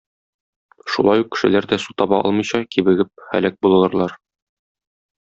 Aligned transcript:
Шулай 0.93 1.19
ук 1.23 1.27
кешеләр 1.35 1.67
дә 1.73 1.77
су 1.83 1.93
таба 2.03 2.21
алмыйча 2.29 2.61
кибегеп 2.75 3.11
һәлак 3.33 3.59
булырлар. 3.67 4.15